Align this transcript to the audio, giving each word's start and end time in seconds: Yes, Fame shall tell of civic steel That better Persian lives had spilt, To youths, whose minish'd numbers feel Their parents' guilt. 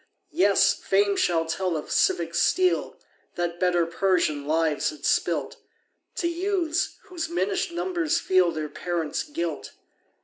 Yes, 0.31 0.73
Fame 0.73 1.15
shall 1.15 1.45
tell 1.45 1.77
of 1.77 1.91
civic 1.91 2.33
steel 2.33 2.97
That 3.35 3.59
better 3.59 3.85
Persian 3.85 4.47
lives 4.47 4.89
had 4.89 5.05
spilt, 5.05 5.57
To 6.15 6.27
youths, 6.27 6.97
whose 7.03 7.29
minish'd 7.29 7.71
numbers 7.71 8.17
feel 8.19 8.49
Their 8.51 8.67
parents' 8.67 9.21
guilt. 9.21 9.73